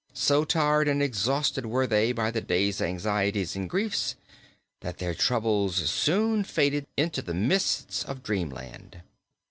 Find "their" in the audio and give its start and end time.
4.97-5.13